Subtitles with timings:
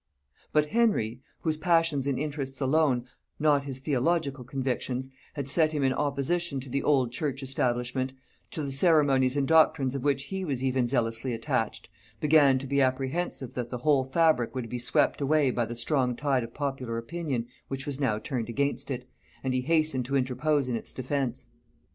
[0.51, 3.05] But Henry, whose passions and interests alone,
[3.39, 8.11] not his theological convictions, had set him in opposition to the old church establishment,
[8.49, 11.87] to the ceremonies and doctrines of which he was even zealously attached,
[12.19, 16.15] began to be apprehensive that the whole fabric would be swept away by the strong
[16.15, 19.07] tide of popular opinion which was now turned against it,
[19.43, 21.49] and he hastened to interpose in its defence.